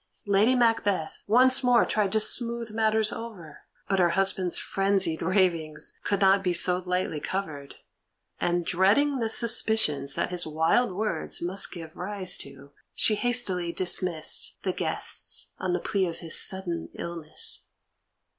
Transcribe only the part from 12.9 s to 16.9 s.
she hastily dismissed the guests on the plea of his sudden